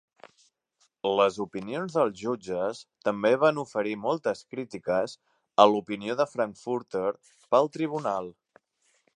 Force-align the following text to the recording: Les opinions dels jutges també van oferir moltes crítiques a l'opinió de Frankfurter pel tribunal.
Les 1.19 1.35
opinions 1.43 1.97
dels 1.97 2.15
jutges 2.21 2.79
també 3.09 3.31
van 3.45 3.61
oferir 3.65 3.93
moltes 4.07 4.43
crítiques 4.55 5.15
a 5.65 5.69
l'opinió 5.75 6.19
de 6.23 6.29
Frankfurter 6.35 7.07
pel 7.53 7.75
tribunal. 7.79 8.37